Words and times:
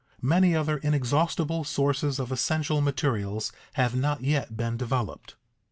_Many 0.23 0.59
other 0.59 0.77
inexhaustible 0.79 1.63
sources 1.63 2.17
of 2.17 2.31
essential 2.31 2.81
materials 2.81 3.51
have 3.73 3.95
not 3.95 4.21
yet 4.23 4.57
been 4.57 4.75
developed. 4.75 5.35